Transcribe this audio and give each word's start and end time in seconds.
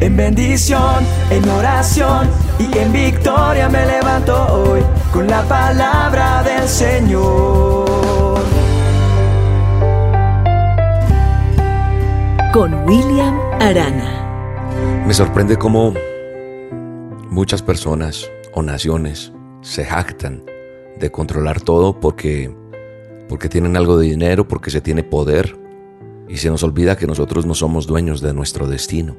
En 0.00 0.16
bendición, 0.16 1.04
en 1.30 1.48
oración 1.48 2.28
y 2.58 2.78
en 2.78 2.92
victoria 2.92 3.68
me 3.68 3.84
levanto 3.84 4.34
hoy 4.54 4.80
con 5.12 5.26
la 5.26 5.42
palabra 5.42 6.42
del 6.44 6.68
Señor. 6.68 8.38
Con 12.52 12.74
William 12.86 13.38
Arana. 13.60 15.04
Me 15.04 15.12
sorprende 15.12 15.56
cómo 15.56 15.94
muchas 17.28 17.62
personas 17.62 18.30
o 18.54 18.62
naciones 18.62 19.32
se 19.62 19.84
jactan 19.84 20.44
de 21.00 21.10
controlar 21.10 21.60
todo 21.60 21.98
porque 21.98 22.54
porque 23.28 23.48
tienen 23.48 23.76
algo 23.76 23.98
de 23.98 24.06
dinero, 24.06 24.48
porque 24.48 24.70
se 24.70 24.80
tiene 24.80 25.02
poder, 25.02 25.58
y 26.28 26.38
se 26.38 26.48
nos 26.48 26.62
olvida 26.62 26.96
que 26.96 27.06
nosotros 27.06 27.44
no 27.44 27.54
somos 27.54 27.86
dueños 27.86 28.22
de 28.22 28.32
nuestro 28.32 28.66
destino, 28.66 29.16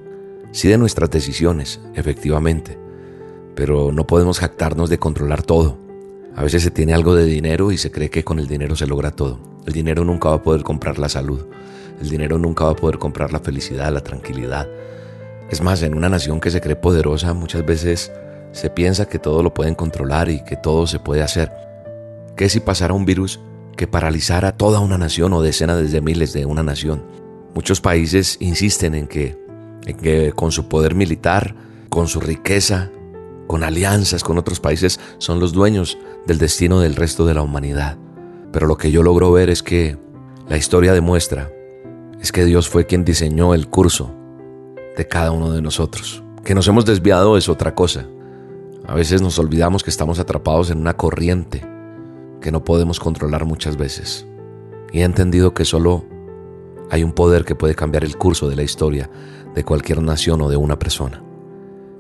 sí 0.51 0.67
de 0.67 0.77
nuestras 0.77 1.09
decisiones, 1.09 1.79
efectivamente, 1.95 2.77
pero 3.55 3.91
no 3.91 4.07
podemos 4.07 4.39
jactarnos 4.39 4.89
de 4.89 4.99
controlar 4.99 5.43
todo. 5.43 5.77
A 6.35 6.43
veces 6.43 6.63
se 6.63 6.71
tiene 6.71 6.93
algo 6.93 7.15
de 7.15 7.25
dinero 7.25 7.71
y 7.71 7.77
se 7.77 7.91
cree 7.91 8.09
que 8.09 8.23
con 8.23 8.39
el 8.39 8.47
dinero 8.47 8.75
se 8.75 8.87
logra 8.87 9.11
todo. 9.11 9.39
El 9.65 9.73
dinero 9.73 10.05
nunca 10.05 10.29
va 10.29 10.35
a 10.35 10.43
poder 10.43 10.63
comprar 10.63 10.99
la 10.99 11.09
salud, 11.09 11.45
el 12.01 12.09
dinero 12.09 12.37
nunca 12.37 12.65
va 12.65 12.71
a 12.71 12.75
poder 12.75 12.97
comprar 12.97 13.33
la 13.33 13.39
felicidad, 13.39 13.91
la 13.91 14.01
tranquilidad. 14.01 14.67
Es 15.49 15.61
más, 15.61 15.81
en 15.83 15.95
una 15.95 16.09
nación 16.09 16.39
que 16.39 16.51
se 16.51 16.61
cree 16.61 16.75
poderosa 16.75 17.33
muchas 17.33 17.65
veces 17.65 18.11
se 18.51 18.69
piensa 18.69 19.07
que 19.07 19.19
todo 19.19 19.43
lo 19.43 19.53
pueden 19.53 19.75
controlar 19.75 20.29
y 20.29 20.43
que 20.43 20.55
todo 20.55 20.87
se 20.87 20.99
puede 20.99 21.21
hacer. 21.21 21.51
¿Qué 22.35 22.49
si 22.49 22.59
pasara 22.59 22.93
un 22.93 23.05
virus 23.05 23.39
que 23.79 23.87
paralizara 23.87 24.57
toda 24.57 24.81
una 24.81 24.97
nación 24.97 25.31
o 25.31 25.41
decenas 25.41 25.89
de 25.89 26.01
miles 26.01 26.33
de 26.33 26.45
una 26.45 26.63
nación. 26.63 27.01
Muchos 27.55 27.79
países 27.79 28.35
insisten 28.41 28.93
en 28.93 29.07
que, 29.07 29.37
que 29.81 30.33
con 30.33 30.51
su 30.51 30.67
poder 30.67 30.95
militar, 30.95 31.55
con 31.89 32.07
su 32.07 32.19
riqueza, 32.19 32.89
con 33.47 33.63
alianzas 33.63 34.23
con 34.23 34.37
otros 34.37 34.59
países, 34.59 34.99
son 35.17 35.39
los 35.39 35.53
dueños 35.53 35.97
del 36.27 36.37
destino 36.37 36.79
del 36.79 36.95
resto 36.95 37.25
de 37.25 37.33
la 37.33 37.41
humanidad. 37.41 37.97
Pero 38.51 38.67
lo 38.67 38.77
que 38.77 38.91
yo 38.91 39.01
logro 39.01 39.31
ver 39.31 39.49
es 39.49 39.63
que 39.63 39.97
la 40.47 40.57
historia 40.57 40.93
demuestra 40.93 41.51
es 42.21 42.31
que 42.31 42.45
Dios 42.45 42.69
fue 42.69 42.85
quien 42.85 43.03
diseñó 43.03 43.53
el 43.53 43.67
curso 43.67 44.13
de 44.95 45.07
cada 45.07 45.31
uno 45.31 45.51
de 45.51 45.61
nosotros. 45.61 46.23
Que 46.43 46.53
nos 46.53 46.67
hemos 46.67 46.85
desviado 46.85 47.37
es 47.37 47.49
otra 47.49 47.73
cosa. 47.73 48.05
A 48.85 48.93
veces 48.93 49.21
nos 49.21 49.39
olvidamos 49.39 49.83
que 49.83 49.89
estamos 49.89 50.19
atrapados 50.19 50.69
en 50.69 50.79
una 50.79 50.95
corriente 50.95 51.65
que 52.41 52.51
no 52.51 52.63
podemos 52.63 52.99
controlar 52.99 53.45
muchas 53.45 53.77
veces. 53.77 54.27
Y 54.91 54.99
he 54.99 55.03
entendido 55.03 55.53
que 55.53 55.65
solo 55.65 56.05
hay 56.89 57.03
un 57.03 57.13
poder 57.13 57.45
que 57.45 57.55
puede 57.55 57.75
cambiar 57.75 58.03
el 58.03 58.17
curso 58.17 58.49
de 58.49 58.55
la 58.55 58.63
historia 58.63 59.09
de 59.55 59.63
cualquier 59.63 60.01
nación 60.01 60.41
o 60.41 60.49
de 60.49 60.57
una 60.57 60.79
persona. 60.79 61.23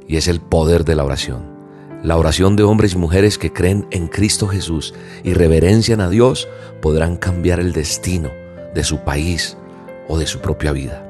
Y 0.07 0.17
es 0.17 0.27
el 0.27 0.41
poder 0.41 0.85
de 0.85 0.95
la 0.95 1.03
oración. 1.03 1.57
La 2.03 2.17
oración 2.17 2.55
de 2.55 2.63
hombres 2.63 2.93
y 2.93 2.97
mujeres 2.97 3.37
que 3.37 3.51
creen 3.51 3.85
en 3.91 4.07
Cristo 4.07 4.47
Jesús 4.47 4.93
y 5.23 5.33
reverencian 5.33 6.01
a 6.01 6.09
Dios 6.09 6.47
podrán 6.81 7.17
cambiar 7.17 7.59
el 7.59 7.73
destino 7.73 8.29
de 8.73 8.83
su 8.83 8.99
país 8.99 9.57
o 10.07 10.17
de 10.17 10.25
su 10.25 10.39
propia 10.39 10.71
vida. 10.71 11.05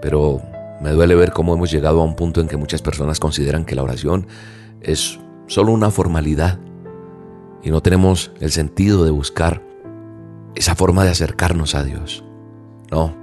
Pero 0.00 0.40
me 0.80 0.90
duele 0.90 1.14
ver 1.14 1.32
cómo 1.32 1.54
hemos 1.54 1.70
llegado 1.70 2.00
a 2.00 2.04
un 2.04 2.16
punto 2.16 2.40
en 2.40 2.48
que 2.48 2.56
muchas 2.56 2.82
personas 2.82 3.20
consideran 3.20 3.64
que 3.64 3.74
la 3.74 3.82
oración 3.82 4.26
es 4.80 5.20
solo 5.46 5.72
una 5.72 5.90
formalidad 5.90 6.58
y 7.62 7.70
no 7.70 7.82
tenemos 7.82 8.32
el 8.40 8.50
sentido 8.50 9.04
de 9.04 9.10
buscar 9.10 9.62
esa 10.54 10.74
forma 10.74 11.04
de 11.04 11.10
acercarnos 11.10 11.74
a 11.74 11.84
Dios. 11.84 12.24
No, 12.92 13.16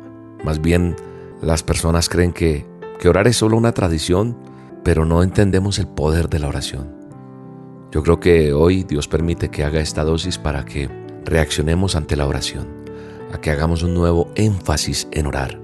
más 0.43 0.61
bien 0.61 0.95
las 1.43 1.61
personas 1.61 2.09
creen 2.09 2.33
que, 2.33 2.65
que 2.99 3.07
orar 3.07 3.27
es 3.27 3.37
solo 3.37 3.55
una 3.55 3.71
tradición, 3.71 4.35
pero 4.83 5.05
no 5.05 5.21
entendemos 5.21 5.77
el 5.77 5.87
poder 5.87 6.27
de 6.27 6.39
la 6.39 6.47
oración. 6.47 6.91
Yo 7.91 8.01
creo 8.01 8.19
que 8.19 8.51
hoy 8.51 8.83
Dios 8.83 9.07
permite 9.07 9.49
que 9.49 9.63
haga 9.63 9.79
esta 9.79 10.03
dosis 10.03 10.39
para 10.39 10.65
que 10.65 10.89
reaccionemos 11.23 11.95
ante 11.95 12.15
la 12.15 12.25
oración, 12.25 12.67
a 13.31 13.39
que 13.39 13.51
hagamos 13.51 13.83
un 13.83 13.93
nuevo 13.93 14.31
énfasis 14.33 15.07
en 15.11 15.27
orar. 15.27 15.59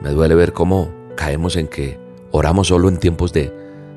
Me 0.00 0.10
duele 0.10 0.36
ver 0.36 0.52
cómo 0.52 0.92
caemos 1.16 1.56
en 1.56 1.66
que 1.66 1.98
oramos 2.30 2.68
solo 2.68 2.88
en 2.88 2.98
tiempos 2.98 3.32
de, 3.32 3.52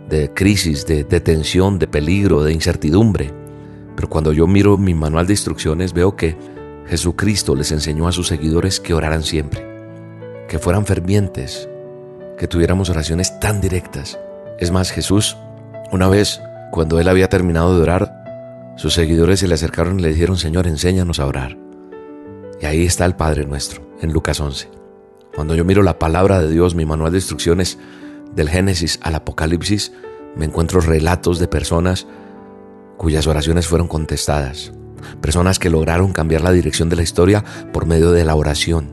de 0.10 0.34
crisis, 0.34 0.88
de, 0.88 1.04
de 1.04 1.20
tensión, 1.20 1.78
de 1.78 1.88
peligro, 1.88 2.44
de 2.44 2.54
incertidumbre. 2.54 3.32
Pero 3.96 4.10
cuando 4.10 4.34
yo 4.34 4.48
miro 4.48 4.78
mi 4.78 4.96
manual 4.96 5.28
de 5.28 5.34
instrucciones 5.34 5.94
veo 5.94 6.16
que 6.16 6.36
Jesucristo 6.88 7.56
les 7.56 7.72
enseñó 7.72 8.08
a 8.08 8.12
sus 8.12 8.28
seguidores 8.28 8.80
que 8.80 8.94
oraran 8.94 9.24
siempre, 9.24 9.66
que 10.48 10.60
fueran 10.60 10.86
fervientes, 10.86 11.68
que 12.38 12.48
tuviéramos 12.48 12.90
oraciones 12.90 13.40
tan 13.40 13.60
directas. 13.60 14.18
Es 14.60 14.72
más, 14.72 14.92
Jesús, 14.92 15.38
una 15.92 16.08
vez, 16.08 16.42
cuando 16.72 17.00
él 17.00 17.08
había 17.08 17.30
terminado 17.30 17.76
de 17.76 17.82
orar, 17.82 18.74
sus 18.78 18.94
seguidores 18.94 19.40
se 19.40 19.48
le 19.48 19.56
acercaron 19.56 20.00
y 20.00 20.04
le 20.04 20.10
dijeron, 20.10 20.38
Señor, 20.38 20.68
enséñanos 20.68 21.20
a 21.20 21.26
orar. 21.26 21.58
Y 22.62 22.66
ahí 22.66 22.86
está 22.86 23.06
el 23.06 23.16
Padre 23.16 23.46
nuestro, 23.46 23.82
en 24.02 24.14
Lucas 24.14 24.40
11. 24.40 24.70
Cuando 25.36 25.56
yo 25.56 25.66
miro 25.66 25.84
la 25.84 26.00
palabra 26.00 26.40
de 26.40 26.50
Dios, 26.50 26.74
mi 26.74 26.86
manual 26.86 27.12
de 27.12 27.18
instrucciones, 27.18 27.78
del 28.34 28.50
Génesis 28.50 29.00
al 29.02 29.16
Apocalipsis, 29.16 29.92
me 30.36 30.46
encuentro 30.46 30.80
relatos 30.80 31.40
de 31.40 31.48
personas 31.48 32.08
cuyas 32.98 33.28
oraciones 33.28 33.68
fueron 33.68 33.88
contestadas, 33.88 34.72
personas 35.22 35.60
que 35.60 35.70
lograron 35.70 36.14
cambiar 36.14 36.42
la 36.42 36.52
dirección 36.52 36.90
de 36.90 36.96
la 36.96 37.04
historia 37.04 37.44
por 37.74 37.86
medio 37.86 38.12
de 38.12 38.26
la 38.26 38.36
oración, 38.36 38.90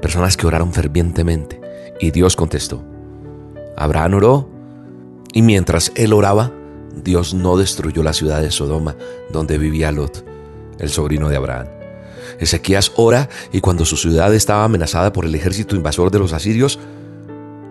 personas 0.00 0.36
que 0.36 0.46
oraron 0.46 0.72
fervientemente 0.72 1.60
y 2.00 2.10
Dios 2.10 2.36
contestó. 2.36 2.84
Abraham 3.76 4.14
oró 4.14 4.48
y 5.32 5.42
mientras 5.42 5.92
él 5.96 6.12
oraba, 6.12 6.52
Dios 6.94 7.34
no 7.34 7.56
destruyó 7.56 8.02
la 8.02 8.12
ciudad 8.12 8.40
de 8.40 8.50
Sodoma 8.50 8.96
donde 9.32 9.58
vivía 9.58 9.90
Lot, 9.92 10.24
el 10.78 10.90
sobrino 10.90 11.28
de 11.28 11.36
Abraham. 11.36 11.66
Ezequías 12.38 12.92
ora 12.96 13.28
y 13.52 13.60
cuando 13.60 13.84
su 13.84 13.96
ciudad 13.96 14.34
estaba 14.34 14.64
amenazada 14.64 15.12
por 15.12 15.24
el 15.24 15.34
ejército 15.34 15.76
invasor 15.76 16.10
de 16.10 16.18
los 16.18 16.32
asirios, 16.32 16.78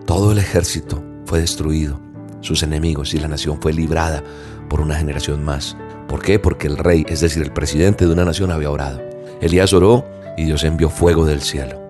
todo 0.06 0.32
el 0.32 0.38
ejército 0.38 1.02
fue 1.26 1.40
destruido, 1.40 2.00
sus 2.42 2.64
enemigos 2.64 3.14
y 3.14 3.20
la 3.20 3.28
nación 3.28 3.60
fue 3.62 3.74
librada 3.74 4.24
por 4.70 4.82
una 4.82 4.96
generación 4.96 5.44
más. 5.44 5.78
¿Por 6.08 6.22
qué? 6.22 6.40
Porque 6.40 6.68
el 6.68 6.78
rey, 6.78 7.06
es 7.08 7.22
decir, 7.22 7.44
el 7.44 7.52
presidente 7.52 8.06
de 8.06 8.14
una 8.14 8.26
nación, 8.26 8.52
había 8.52 8.70
orado. 8.70 9.02
Elías 9.42 9.74
oró 9.74 10.06
y 10.38 10.46
Dios 10.46 10.64
envió 10.64 10.90
fuego 10.90 11.26
del 11.26 11.42
cielo. 11.42 11.84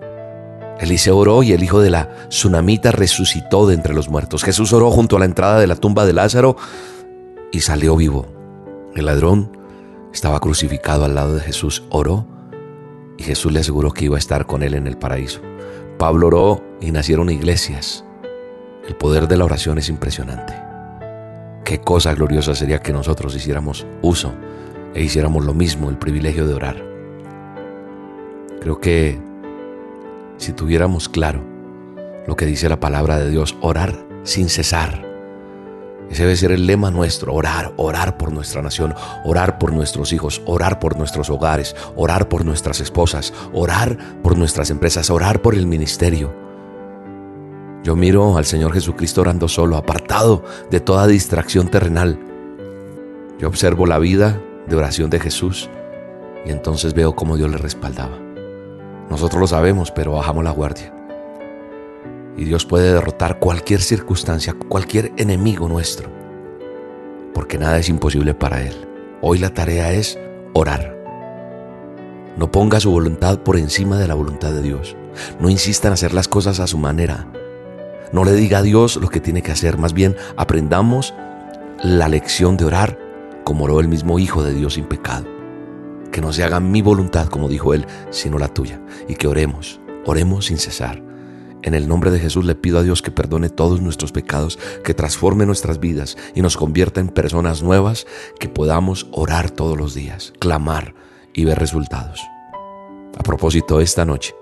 Eliseo 0.80 1.16
oró 1.16 1.42
y 1.42 1.52
el 1.52 1.62
hijo 1.62 1.80
de 1.80 1.90
la 1.90 2.10
tsunamita 2.28 2.90
resucitó 2.90 3.66
de 3.66 3.74
entre 3.74 3.94
los 3.94 4.08
muertos. 4.08 4.42
Jesús 4.42 4.72
oró 4.72 4.90
junto 4.90 5.16
a 5.16 5.18
la 5.20 5.24
entrada 5.24 5.60
de 5.60 5.66
la 5.66 5.76
tumba 5.76 6.04
de 6.04 6.12
Lázaro 6.12 6.56
y 7.52 7.60
salió 7.60 7.96
vivo. 7.96 8.26
El 8.94 9.06
ladrón 9.06 9.56
estaba 10.12 10.40
crucificado 10.40 11.04
al 11.04 11.14
lado 11.14 11.34
de 11.34 11.40
Jesús, 11.40 11.84
oró 11.90 12.26
y 13.16 13.22
Jesús 13.22 13.52
le 13.52 13.60
aseguró 13.60 13.92
que 13.92 14.06
iba 14.06 14.16
a 14.16 14.18
estar 14.18 14.46
con 14.46 14.62
él 14.62 14.74
en 14.74 14.86
el 14.86 14.98
paraíso. 14.98 15.40
Pablo 15.98 16.26
oró 16.26 16.64
y 16.80 16.90
nacieron 16.90 17.30
iglesias. 17.30 18.04
El 18.86 18.96
poder 18.96 19.28
de 19.28 19.36
la 19.36 19.44
oración 19.44 19.78
es 19.78 19.88
impresionante. 19.88 20.63
Qué 21.64 21.80
cosa 21.80 22.14
gloriosa 22.14 22.54
sería 22.54 22.82
que 22.82 22.92
nosotros 22.92 23.34
hiciéramos 23.34 23.86
uso 24.02 24.34
e 24.94 25.02
hiciéramos 25.02 25.46
lo 25.46 25.54
mismo, 25.54 25.88
el 25.88 25.96
privilegio 25.96 26.46
de 26.46 26.52
orar. 26.52 26.76
Creo 28.60 28.80
que 28.80 29.18
si 30.36 30.52
tuviéramos 30.52 31.08
claro 31.08 31.42
lo 32.26 32.36
que 32.36 32.44
dice 32.44 32.68
la 32.68 32.80
palabra 32.80 33.18
de 33.18 33.30
Dios, 33.30 33.56
orar 33.62 34.06
sin 34.24 34.50
cesar, 34.50 35.06
ese 36.10 36.24
debe 36.24 36.36
ser 36.36 36.52
el 36.52 36.66
lema 36.66 36.90
nuestro, 36.90 37.32
orar, 37.32 37.72
orar 37.78 38.18
por 38.18 38.30
nuestra 38.30 38.60
nación, 38.60 38.94
orar 39.24 39.58
por 39.58 39.72
nuestros 39.72 40.12
hijos, 40.12 40.42
orar 40.44 40.78
por 40.78 40.98
nuestros 40.98 41.30
hogares, 41.30 41.74
orar 41.96 42.28
por 42.28 42.44
nuestras 42.44 42.80
esposas, 42.80 43.32
orar 43.54 43.96
por 44.22 44.36
nuestras 44.36 44.68
empresas, 44.68 45.08
orar 45.08 45.40
por 45.40 45.54
el 45.54 45.66
ministerio. 45.66 46.43
Yo 47.84 47.96
miro 47.96 48.38
al 48.38 48.46
Señor 48.46 48.72
Jesucristo 48.72 49.20
orando 49.20 49.46
solo, 49.46 49.76
apartado 49.76 50.42
de 50.70 50.80
toda 50.80 51.06
distracción 51.06 51.68
terrenal. 51.68 52.18
Yo 53.38 53.46
observo 53.46 53.84
la 53.84 53.98
vida 53.98 54.40
de 54.66 54.74
oración 54.74 55.10
de 55.10 55.20
Jesús 55.20 55.68
y 56.46 56.50
entonces 56.50 56.94
veo 56.94 57.14
cómo 57.14 57.36
Dios 57.36 57.50
le 57.50 57.58
respaldaba. 57.58 58.18
Nosotros 59.10 59.38
lo 59.38 59.46
sabemos, 59.46 59.90
pero 59.90 60.12
bajamos 60.12 60.44
la 60.44 60.50
guardia. 60.50 60.94
Y 62.38 62.44
Dios 62.44 62.64
puede 62.64 62.90
derrotar 62.90 63.38
cualquier 63.38 63.82
circunstancia, 63.82 64.54
cualquier 64.54 65.12
enemigo 65.18 65.68
nuestro, 65.68 66.08
porque 67.34 67.58
nada 67.58 67.78
es 67.78 67.90
imposible 67.90 68.32
para 68.32 68.62
Él. 68.62 68.74
Hoy 69.20 69.36
la 69.38 69.52
tarea 69.52 69.92
es 69.92 70.18
orar. 70.54 70.96
No 72.38 72.50
ponga 72.50 72.80
su 72.80 72.90
voluntad 72.90 73.40
por 73.40 73.58
encima 73.58 73.98
de 73.98 74.08
la 74.08 74.14
voluntad 74.14 74.52
de 74.52 74.62
Dios. 74.62 74.96
No 75.38 75.50
insista 75.50 75.88
en 75.88 75.94
hacer 75.94 76.14
las 76.14 76.28
cosas 76.28 76.60
a 76.60 76.66
su 76.66 76.78
manera. 76.78 77.28
No 78.14 78.22
le 78.22 78.32
diga 78.34 78.58
a 78.58 78.62
Dios 78.62 78.94
lo 78.94 79.08
que 79.08 79.18
tiene 79.18 79.42
que 79.42 79.50
hacer, 79.50 79.76
más 79.76 79.92
bien 79.92 80.14
aprendamos 80.36 81.12
la 81.82 82.08
lección 82.08 82.56
de 82.56 82.64
orar 82.64 82.96
como 83.42 83.64
oró 83.64 83.80
el 83.80 83.88
mismo 83.88 84.20
Hijo 84.20 84.44
de 84.44 84.54
Dios 84.54 84.74
sin 84.74 84.84
pecado. 84.84 85.26
Que 86.12 86.20
no 86.20 86.32
se 86.32 86.44
haga 86.44 86.60
mi 86.60 86.80
voluntad, 86.80 87.26
como 87.26 87.48
dijo 87.48 87.74
Él, 87.74 87.86
sino 88.10 88.38
la 88.38 88.46
tuya. 88.46 88.80
Y 89.08 89.16
que 89.16 89.26
oremos, 89.26 89.80
oremos 90.06 90.44
sin 90.44 90.58
cesar. 90.58 91.02
En 91.62 91.74
el 91.74 91.88
nombre 91.88 92.12
de 92.12 92.20
Jesús 92.20 92.44
le 92.44 92.54
pido 92.54 92.78
a 92.78 92.84
Dios 92.84 93.02
que 93.02 93.10
perdone 93.10 93.48
todos 93.48 93.80
nuestros 93.80 94.12
pecados, 94.12 94.60
que 94.84 94.94
transforme 94.94 95.44
nuestras 95.44 95.80
vidas 95.80 96.16
y 96.36 96.40
nos 96.40 96.56
convierta 96.56 97.00
en 97.00 97.08
personas 97.08 97.64
nuevas, 97.64 98.06
que 98.38 98.48
podamos 98.48 99.08
orar 99.10 99.50
todos 99.50 99.76
los 99.76 99.92
días, 99.92 100.32
clamar 100.38 100.94
y 101.32 101.46
ver 101.46 101.58
resultados. 101.58 102.20
A 103.18 103.24
propósito, 103.24 103.80
esta 103.80 104.04
noche 104.04 104.36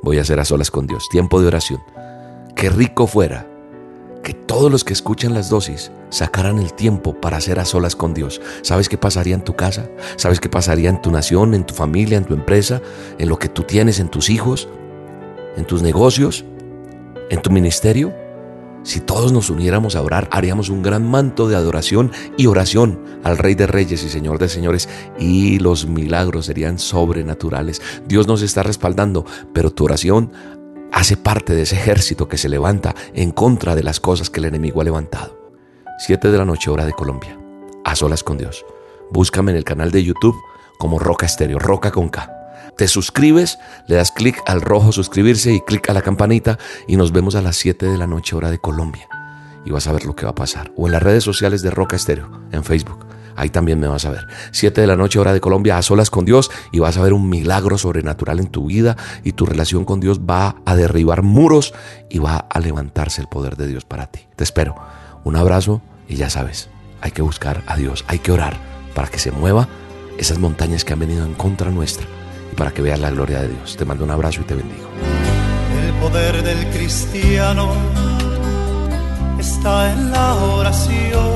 voy 0.00 0.18
a 0.18 0.22
hacer 0.22 0.38
a 0.38 0.44
solas 0.44 0.70
con 0.70 0.86
Dios, 0.86 1.08
tiempo 1.10 1.40
de 1.40 1.48
oración. 1.48 1.95
Qué 2.56 2.68
rico 2.68 3.06
fuera 3.06 3.46
que 4.24 4.34
todos 4.34 4.72
los 4.72 4.82
que 4.82 4.92
escuchan 4.92 5.34
las 5.34 5.50
dosis 5.50 5.92
sacaran 6.08 6.58
el 6.58 6.72
tiempo 6.72 7.14
para 7.20 7.36
hacer 7.36 7.60
a 7.60 7.64
solas 7.64 7.94
con 7.94 8.12
Dios. 8.12 8.40
¿Sabes 8.62 8.88
qué 8.88 8.98
pasaría 8.98 9.36
en 9.36 9.44
tu 9.44 9.54
casa? 9.54 9.88
¿Sabes 10.16 10.40
qué 10.40 10.48
pasaría 10.48 10.90
en 10.90 11.00
tu 11.00 11.12
nación, 11.12 11.54
en 11.54 11.64
tu 11.64 11.74
familia, 11.74 12.18
en 12.18 12.24
tu 12.24 12.34
empresa, 12.34 12.82
en 13.18 13.28
lo 13.28 13.38
que 13.38 13.48
tú 13.48 13.62
tienes, 13.62 14.00
en 14.00 14.08
tus 14.08 14.30
hijos, 14.30 14.68
en 15.56 15.64
tus 15.64 15.82
negocios? 15.82 16.44
en 17.30 17.42
tu 17.42 17.50
ministerio? 17.50 18.14
Si 18.82 19.00
todos 19.00 19.32
nos 19.32 19.50
uniéramos 19.50 19.96
a 19.96 20.02
orar, 20.02 20.28
haríamos 20.30 20.68
un 20.68 20.80
gran 20.80 21.04
manto 21.04 21.48
de 21.48 21.56
adoración 21.56 22.12
y 22.36 22.46
oración 22.46 23.00
al 23.24 23.36
Rey 23.36 23.56
de 23.56 23.66
Reyes 23.66 24.04
y 24.04 24.08
Señor 24.08 24.38
de 24.38 24.48
Señores 24.48 24.88
y 25.18 25.58
los 25.58 25.88
milagros 25.88 26.46
serían 26.46 26.78
sobrenaturales. 26.78 27.82
Dios 28.06 28.28
nos 28.28 28.42
está 28.42 28.62
respaldando, 28.62 29.26
pero 29.52 29.72
tu 29.72 29.84
oración 29.84 30.30
hace 30.96 31.18
parte 31.18 31.54
de 31.54 31.62
ese 31.62 31.76
ejército 31.76 32.26
que 32.26 32.38
se 32.38 32.48
levanta 32.48 32.94
en 33.12 33.30
contra 33.30 33.74
de 33.74 33.82
las 33.82 34.00
cosas 34.00 34.30
que 34.30 34.40
el 34.40 34.46
enemigo 34.46 34.80
ha 34.80 34.84
levantado. 34.84 35.38
Siete 35.98 36.30
de 36.30 36.38
la 36.38 36.46
noche, 36.46 36.70
hora 36.70 36.86
de 36.86 36.94
Colombia, 36.94 37.38
a 37.84 37.94
solas 37.94 38.24
con 38.24 38.38
Dios. 38.38 38.64
Búscame 39.10 39.50
en 39.50 39.58
el 39.58 39.64
canal 39.64 39.90
de 39.90 40.02
YouTube 40.02 40.36
como 40.78 40.98
Roca 40.98 41.26
Estéreo, 41.26 41.58
Roca 41.58 41.90
con 41.90 42.08
K 42.08 42.32
te 42.76 42.88
suscribes, 42.88 43.58
le 43.86 43.96
das 43.96 44.12
clic 44.12 44.42
al 44.46 44.60
rojo 44.60 44.92
suscribirse 44.92 45.50
y 45.50 45.62
clic 45.62 45.88
a 45.88 45.94
la 45.94 46.02
campanita 46.02 46.58
y 46.86 46.96
nos 46.96 47.10
vemos 47.10 47.34
a 47.34 47.40
las 47.40 47.56
7 47.56 47.86
de 47.86 47.96
la 47.96 48.06
noche 48.06 48.36
hora 48.36 48.50
de 48.50 48.58
Colombia. 48.58 49.08
Y 49.64 49.70
vas 49.70 49.86
a 49.86 49.92
ver 49.92 50.04
lo 50.04 50.14
que 50.14 50.26
va 50.26 50.32
a 50.32 50.34
pasar. 50.34 50.72
O 50.76 50.86
en 50.86 50.92
las 50.92 51.02
redes 51.02 51.24
sociales 51.24 51.62
de 51.62 51.70
Roca 51.70 51.96
Estéreo, 51.96 52.42
en 52.52 52.64
Facebook. 52.64 53.05
Ahí 53.36 53.50
también 53.50 53.78
me 53.78 53.86
vas 53.86 54.04
a 54.04 54.10
ver. 54.10 54.26
7 54.50 54.80
de 54.80 54.86
la 54.86 54.96
noche 54.96 55.18
hora 55.18 55.32
de 55.32 55.40
Colombia 55.40 55.78
a 55.78 55.82
solas 55.82 56.10
con 56.10 56.24
Dios 56.24 56.50
y 56.72 56.78
vas 56.78 56.96
a 56.96 57.02
ver 57.02 57.12
un 57.12 57.28
milagro 57.28 57.78
sobrenatural 57.78 58.40
en 58.40 58.48
tu 58.48 58.66
vida 58.66 58.96
y 59.22 59.32
tu 59.32 59.46
relación 59.46 59.84
con 59.84 60.00
Dios 60.00 60.20
va 60.20 60.56
a 60.64 60.74
derribar 60.74 61.22
muros 61.22 61.74
y 62.08 62.18
va 62.18 62.36
a 62.36 62.60
levantarse 62.60 63.20
el 63.20 63.28
poder 63.28 63.56
de 63.56 63.68
Dios 63.68 63.84
para 63.84 64.06
ti. 64.06 64.20
Te 64.36 64.44
espero. 64.44 64.74
Un 65.24 65.36
abrazo 65.36 65.82
y 66.08 66.16
ya 66.16 66.30
sabes, 66.30 66.70
hay 67.00 67.10
que 67.10 67.22
buscar 67.22 67.62
a 67.66 67.76
Dios, 67.76 68.04
hay 68.08 68.20
que 68.20 68.32
orar 68.32 68.56
para 68.94 69.08
que 69.08 69.18
se 69.18 69.32
mueva 69.32 69.68
esas 70.18 70.38
montañas 70.38 70.84
que 70.84 70.92
han 70.92 71.00
venido 71.00 71.26
en 71.26 71.34
contra 71.34 71.70
nuestra 71.70 72.06
para 72.56 72.72
que 72.72 72.82
veas 72.82 72.98
la 72.98 73.10
gloria 73.10 73.40
de 73.42 73.48
Dios. 73.48 73.76
Te 73.76 73.84
mando 73.84 74.04
un 74.04 74.10
abrazo 74.10 74.40
y 74.40 74.44
te 74.44 74.54
bendigo. 74.54 74.88
El 75.84 75.92
poder 76.00 76.42
del 76.42 76.66
cristiano 76.70 77.70
está 79.38 79.92
en 79.92 80.10
la 80.10 80.34
oración. 80.34 81.35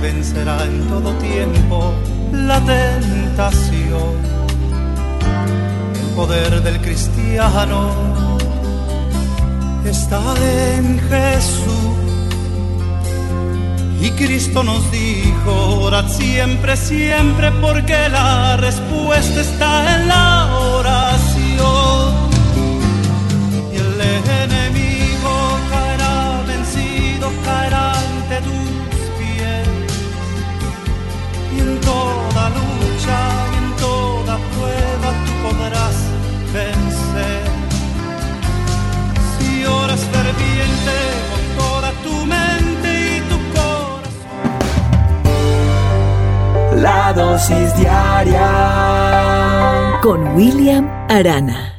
Vencerá 0.00 0.64
en 0.64 0.88
todo 0.88 1.12
tiempo 1.14 1.92
la 2.32 2.60
tentación. 2.60 4.14
El 6.00 6.14
poder 6.16 6.62
del 6.62 6.80
cristiano 6.80 7.90
está 9.84 10.22
en 10.76 10.98
Jesús 11.10 11.94
y 14.00 14.10
Cristo 14.12 14.62
nos 14.62 14.90
dijo, 14.90 15.52
orad 15.82 16.08
siempre, 16.08 16.76
siempre, 16.76 17.50
porque 17.60 18.08
la 18.08 18.56
respuesta 18.56 19.40
está 19.40 19.96
en 19.96 20.08
la 20.08 20.58
oración. 20.78 22.03
Con 50.00 50.36
William 50.36 50.88
Arana. 51.08 51.73